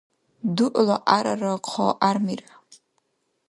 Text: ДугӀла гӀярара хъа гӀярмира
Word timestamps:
ДугӀла 0.55 0.97
гӀярара 1.07 1.53
хъа 1.69 1.87
гӀярмира 1.99 2.53